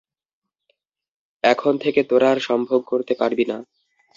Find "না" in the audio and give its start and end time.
3.45-3.57